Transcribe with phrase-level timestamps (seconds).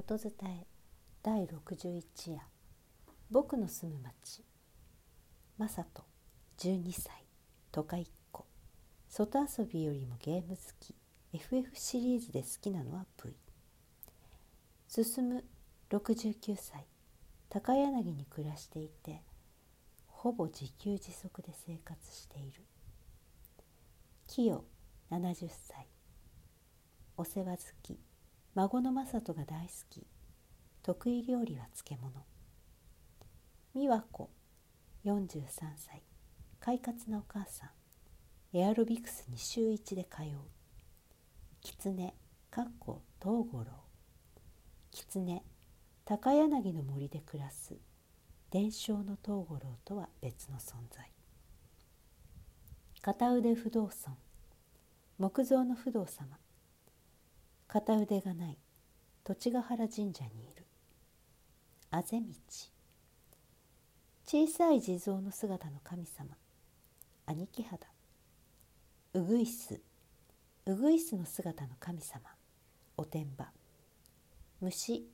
[0.00, 0.66] 音伝え
[1.22, 2.40] 第61夜。
[3.30, 4.42] 僕の住む町。
[5.58, 6.04] マサト
[6.56, 7.26] 12歳。
[7.70, 8.46] 都会っ子。
[9.10, 10.94] 外遊びよりもゲーム好き。
[11.34, 13.34] FF シリーズで好きなのは V
[14.88, 15.44] 進む
[15.90, 16.86] 69歳。
[17.50, 19.22] 高柳に暮らしていて
[20.06, 22.64] ほぼ自給自足で生活している。
[24.26, 24.64] 清
[25.10, 25.88] 70歳。
[27.18, 28.09] お世話好き。
[28.54, 30.04] 孫の正人が大好き。
[30.82, 32.24] 得意料理は漬物。
[33.76, 34.28] 美和子
[35.04, 35.44] 43
[35.76, 36.02] 歳。
[36.58, 37.66] 快活なお母さ
[38.52, 38.58] ん。
[38.58, 40.26] エアロビクスに週1で通う。
[41.60, 42.12] 狐
[42.50, 43.70] かっこ東五郎。
[44.90, 45.44] 狐
[46.04, 47.76] 高柳の森で暮らす。
[48.50, 51.08] 伝承の東五郎とは別の存在。
[53.00, 54.16] 片腕不動尊。
[55.18, 56.36] 木造の不動様。
[57.72, 58.58] 片腕がない。
[59.22, 60.66] 土地ヶ原神社にいる。
[61.92, 62.26] あぜ道。
[64.26, 66.36] 小さい地蔵の姿の神様。
[67.26, 67.86] 兄貴肌。
[69.14, 69.80] うぐいす。
[70.66, 72.22] うぐいすの姿の神様。
[72.96, 73.52] おてんば。
[74.60, 75.08] 虫。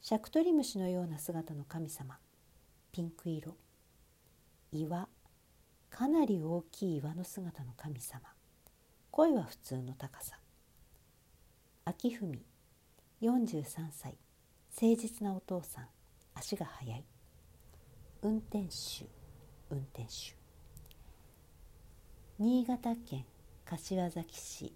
[0.00, 2.16] シャクトリムシのような姿の神様。
[2.92, 3.58] ピンク色。
[4.72, 5.06] 岩。
[5.90, 8.22] かなり大きい岩の姿の神様。
[9.10, 10.38] 声は普通の高さ。
[11.88, 12.38] 秋文。
[13.22, 14.18] 43歳。
[14.78, 15.86] 誠実なお父さん。
[16.34, 17.04] 足が速い。
[18.20, 19.06] 運転手。
[19.70, 20.36] 運転手。
[22.38, 23.24] 新潟県
[23.64, 24.74] 柏崎市。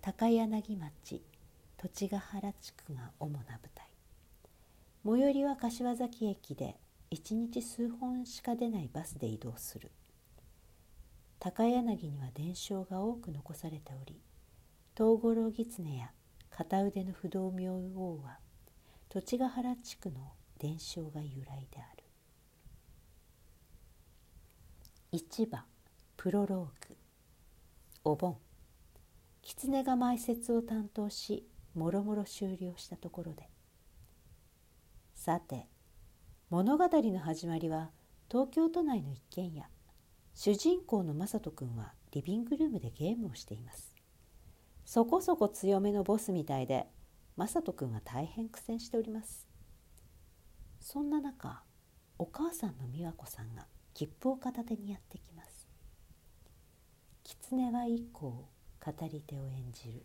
[0.00, 1.22] 高柳町。
[1.76, 3.86] 土地ヶ原地区が主な舞台。
[5.04, 6.80] 最寄りは柏崎駅で
[7.12, 9.92] 1日数本しか出ないバスで移動する。
[11.38, 14.20] 高柳には伝承が多く残されており
[14.94, 16.10] 東五郎狐や
[16.50, 18.38] 片腕の不動明王は
[19.08, 22.04] 土地ヶ原地区の伝承が由来である。
[25.12, 25.64] 市場
[26.18, 26.96] プロローグ。
[28.04, 28.36] お盆。
[29.40, 33.48] 狐が埋設を担当しもろもろ終了したところで。
[35.14, 35.68] さて
[36.50, 37.90] 物語の始まりは
[38.30, 39.66] 東京都内の一軒家。
[40.34, 44.01] 主人公の雅人君はリビングルームでゲームをしています。
[44.92, 46.86] そこそこ強めのボスみたいで
[47.38, 49.48] 雅人君は大変苦戦しております。
[50.82, 51.62] そんな中
[52.18, 55.66] お母さんの美和子さんが切符を片手にやってきます。
[57.24, 58.50] 狐は以降
[58.84, 60.04] 語り手を演じる。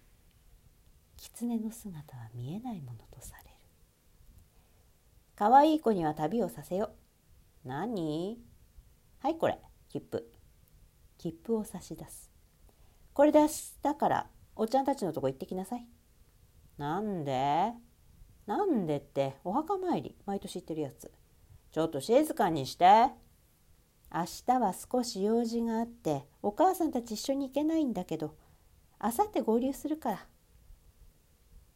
[1.18, 3.50] 狐の姿は見えないものとされる。
[5.36, 6.92] 可愛い子には旅をさせよ。
[7.66, 8.38] 何？
[9.20, 9.60] はいこれ。
[9.90, 10.32] 切符。
[11.18, 12.32] 切符を差し出す。
[13.12, 13.48] これで明
[13.84, 14.28] 日から
[14.60, 15.88] おっちゃんたちのとこ行ってきなさい。
[16.78, 17.72] なんで？
[18.46, 21.12] なんでってお墓参り毎年行ってるやつ。
[21.72, 23.10] ちょっと静かにして。
[24.14, 28.36] 明日は少し用事があってお母さんたち一緒に行けないんだけど
[29.00, 30.26] あさって合流するから。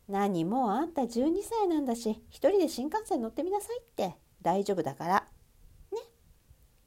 [0.07, 5.27] 何もあんた12歳なんだし一人で新幹線乗ってみなさいって大丈夫だから。
[5.91, 5.99] ね。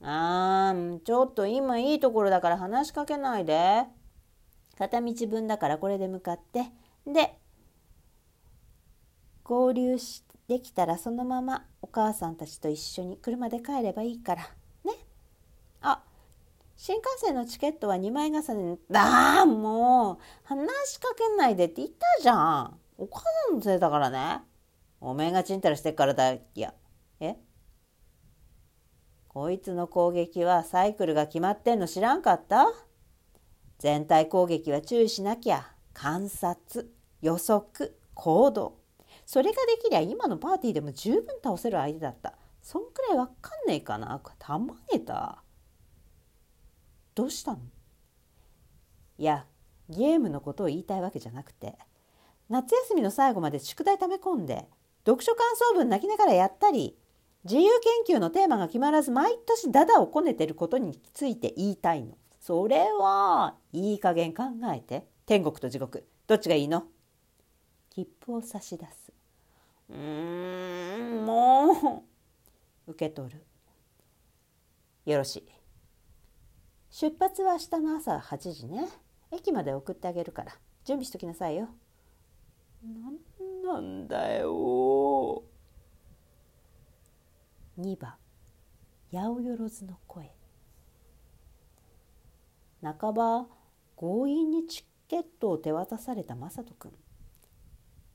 [0.00, 3.84] あーんちょっと今いいところだから話しかけないで。
[4.78, 6.64] 片道分だからこれで向かって。
[7.06, 7.38] で
[9.42, 14.42] 合流しできたらそのままお母さんたちと一緒に車で帰ればいいから。
[14.84, 14.92] ね。
[15.80, 16.02] あ
[16.76, 18.78] 新幹線のチケットは2枚重ね。
[18.94, 22.78] ああもう話しかけないでって言ったじゃん。
[22.98, 24.42] お母さんのせいだからね。
[25.00, 26.72] おめえがちんたらしてっからだいや
[27.20, 27.36] え？
[29.28, 32.66] こいつの攻撃はサイクルが決まってんの知らんかった？
[33.78, 35.70] 全体攻撃は注意しなきゃ。
[35.92, 36.92] 観察
[37.22, 38.78] 予測行動。
[39.26, 42.34] それができりゃ今のパーティーでも十分倒せる相手だった。
[42.62, 44.20] そんくらいわかんねえかな。
[44.38, 45.42] たまげた。
[47.14, 47.58] どうしたの？
[49.18, 49.46] いや
[49.88, 51.78] ゲームのことを言いたいわけじゃなくて。
[52.50, 54.68] 夏休みの最後まで宿題溜め込んで
[55.06, 56.94] 読書感想文泣きながらやったり
[57.44, 57.70] 自由
[58.06, 62.18] 研究のテーマが決まらず毎年ダダをこねてることについて言いたいの。
[62.46, 65.08] それはいい加減考えて。
[65.24, 66.06] 天国と地獄。
[66.26, 66.84] どっちがいいの？
[67.88, 69.12] 切符を差し出す。
[69.88, 72.04] うーんも
[72.86, 72.90] う。
[72.90, 73.46] 受け取る。
[75.06, 75.48] よろしい。
[76.90, 78.90] 出発は明日の朝8時ね。
[79.32, 80.52] 駅まで送ってあげるから。
[80.84, 81.70] 準備しときなさいよ。
[82.82, 83.16] なん
[83.64, 85.42] なんだよ。
[87.78, 88.12] 2番
[89.10, 89.56] 八百万
[89.86, 90.30] の声
[92.84, 93.46] 半ば
[93.96, 96.92] 強引にチケットを手渡された雅人君。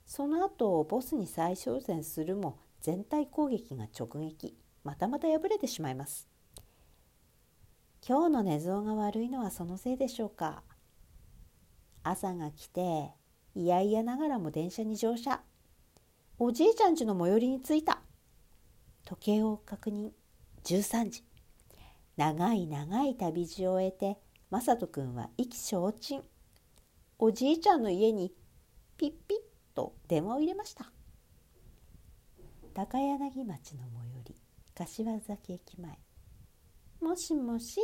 [0.06, 4.56] その後ボスに再挑戦するも全体攻撃が直撃。
[4.83, 6.30] またまた敗れてしまいます。
[8.07, 10.63] 今日の寝相が悪いのはそのせいでしょうか。
[12.04, 13.12] 朝が来て
[13.56, 15.42] いやいやながらも電車に乗車。
[16.38, 18.01] おじいちゃん家の最寄りに着いた。
[19.06, 20.12] 時計を確認。
[20.63, 21.24] 13時。
[22.16, 24.18] 長い長い旅路を終えて
[24.51, 26.24] 雅人君は意気消沈。
[27.19, 28.34] おじいちゃんの家に
[28.98, 29.38] ピッピッ
[29.75, 30.92] と電話を入れました。
[32.74, 34.36] 高柳町の最寄り
[34.75, 36.00] 柏崎駅前。
[37.00, 37.80] もしもし？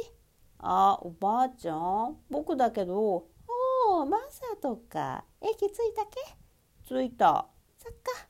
[0.58, 2.18] あおばあちゃん。
[2.32, 2.98] 僕だけど。
[2.98, 3.28] お
[4.02, 5.24] おまさとか。
[5.42, 6.20] 駅着いたけ？
[6.88, 7.48] 着いた。
[7.78, 8.28] そっか。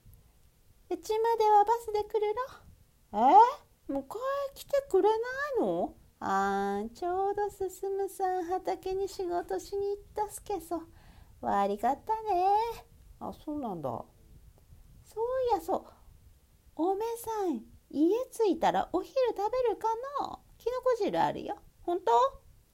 [0.89, 2.35] うちまではバスで来る
[3.13, 3.29] の？
[3.31, 3.93] え？
[3.93, 4.03] 迎え
[4.55, 5.19] 来てくれない
[5.61, 5.93] の？
[6.19, 7.69] あんちょうど進
[8.09, 10.81] さん畑に仕事しに行ったすけそ。
[11.41, 12.45] 悪かったね。
[13.19, 13.89] あそうなんだ。
[13.89, 14.05] そ
[15.17, 15.83] ういやそう。
[16.77, 19.87] おめさん家着いたらお昼食べるか
[20.21, 20.39] な？
[20.57, 21.57] きのこ汁あるよ。
[21.83, 22.11] 本当？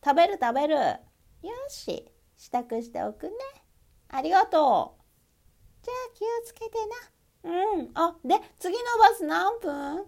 [0.04, 0.76] 食べる食べる。
[0.76, 2.12] よし。
[2.38, 3.34] 支度しておくね。
[4.10, 5.02] ありがとう。
[5.84, 6.78] じゃあ気をつけて
[7.44, 7.52] な。
[7.78, 7.92] うん。
[7.96, 10.06] あで次のバス何分？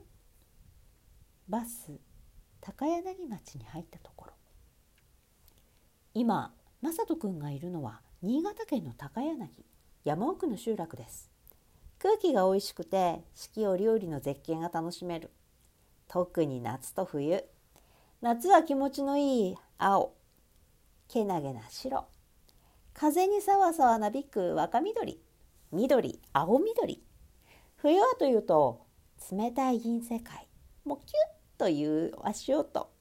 [1.50, 1.92] バス
[2.65, 4.33] 高柳町に入ったところ。
[6.13, 9.50] 今雅人君がいるのは新潟県の高柳
[10.06, 11.30] 山奥の集落です。
[12.00, 15.30] 空気が美味しくて四季折々の絶景が楽しめる。
[16.07, 17.44] 特に夏と冬。
[18.21, 20.13] 夏は気持ちのいい青。
[21.10, 22.06] けなげな白。
[22.94, 25.21] 風にさわさわなびく若緑。
[25.74, 27.04] 緑青緑。
[27.75, 28.86] 冬はというと
[29.30, 30.48] 冷たい銀世界。
[30.86, 32.92] もうキュッという足音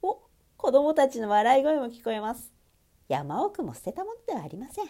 [0.00, 0.20] お
[0.56, 2.52] 子供たちの笑い声も聞こえます。
[3.08, 4.86] 山奥も捨てたものではありません。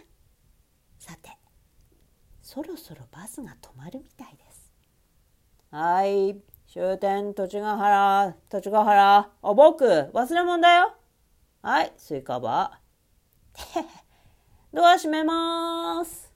[0.99, 1.31] さて
[2.43, 4.71] そろそろバスが止まるみたいです。
[5.71, 6.37] はい
[6.71, 10.95] 終点土地ヶ原土地ヶ原あ僕忘れ物だよ。
[11.63, 13.85] はいスイカバー。
[14.75, 16.31] ドア閉めます。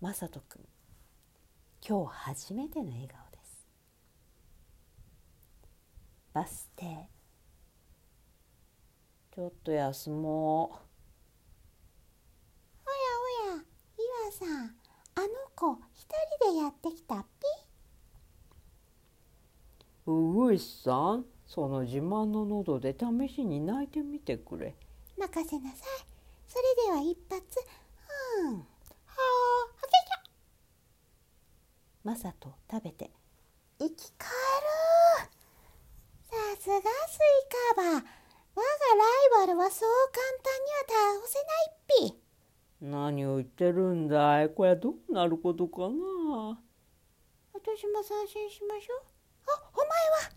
[0.00, 0.62] まさとくん
[1.86, 3.44] 今日初めての笑顔です
[6.34, 6.84] バス停
[9.32, 10.76] ちょっと休もう。
[12.84, 12.96] おや
[13.52, 13.64] おや、
[13.96, 14.76] 岩さん、
[15.14, 16.08] あの子一
[16.40, 17.46] 人でやってきたっぴ？
[20.10, 24.74] うぐいさん、その自慢の喉で試しに泣いてみてくれ。
[25.16, 25.80] 任せなさい。
[26.48, 27.42] それでは一発。
[28.40, 28.58] うん。
[28.58, 30.30] はあ、はけちゃ。
[32.02, 33.12] マサと食べて。
[33.78, 34.34] 生き返る。
[36.64, 36.88] さすがスイ
[37.76, 37.92] カバー。
[37.92, 42.24] 我がライバルはそう簡単には倒せないっぴ。
[42.80, 46.58] 何を言ってるんだいこれはどうなることかな
[47.52, 49.02] 私も参戦しましょう。
[49.46, 49.88] あ、お前
[50.24, 50.32] は？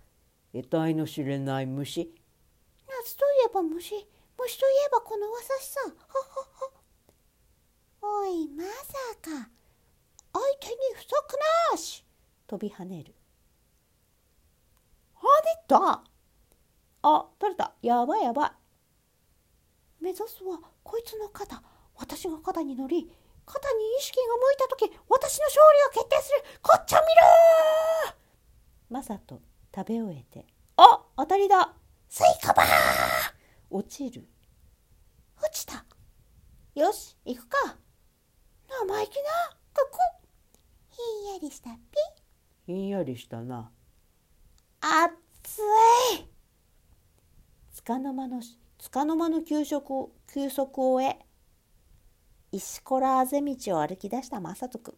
[0.54, 2.14] 得体の知れない虫。
[2.90, 3.96] 夏といえば虫。
[4.38, 5.80] 虫といえばこの噂しさ。
[5.80, 5.96] はは
[8.02, 8.26] は。
[8.26, 8.70] おい、まさ
[9.22, 9.50] か。
[10.34, 11.10] 相手に不足
[11.72, 12.06] なし。
[12.48, 13.16] 飛び跳ねる。
[15.16, 16.04] 跳ねた
[17.16, 17.74] あ、取れた。
[17.82, 18.52] やばいやばい。
[20.02, 21.62] 目指すはこいつの肩。
[21.96, 23.10] 私が肩に乗り、
[23.46, 25.62] 肩に意識が向いた時、私の勝
[25.94, 26.60] 利を決定する。
[26.62, 27.04] こっちを見
[28.12, 28.18] ろ
[28.90, 29.42] マサと
[29.74, 30.46] 食べ終えて。
[30.76, 31.74] あ、当たりだ。
[32.10, 32.68] スイカバー
[33.70, 34.28] 落ちる。
[35.42, 35.86] 落ちた。
[36.76, 37.78] よし、行くか。
[38.70, 39.24] 生意気な。
[39.74, 39.98] ここ。
[40.90, 41.74] ひんやりしたっ
[42.66, 42.72] ぴ。
[42.74, 43.72] ひんやりしたな。
[44.82, 45.64] 熱い。
[47.88, 48.42] 束の間の
[48.84, 51.20] 束の間の休息を休息を終え
[52.52, 54.94] 石こらあぜ道を歩き出した雅人君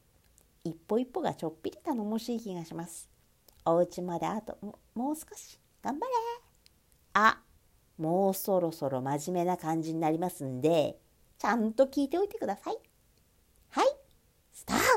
[0.64, 3.08] 一歩一歩がちょっぴり頼もしい気がします。
[3.64, 4.58] お家まであと
[4.96, 5.60] もう少し。
[5.84, 6.12] 頑張れ。
[7.14, 7.40] あ
[8.00, 10.98] もうそろそろ真面目な感じになりますんで
[11.38, 12.78] ちゃんと聞いておいてください。
[13.70, 13.88] はい
[14.52, 14.89] スタート。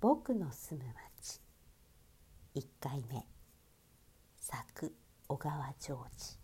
[0.00, 0.86] 僕の住む
[1.20, 1.40] 町。
[2.54, 3.26] 1回目。
[4.36, 4.94] 作
[5.26, 6.38] 小川ジョージ。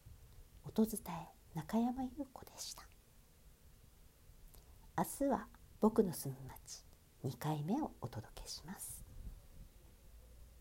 [0.66, 2.82] 音伝え中山優子でした。
[4.98, 5.46] 明日は
[5.80, 6.84] 僕の住む町。
[7.24, 8.93] 2回目をお届けします。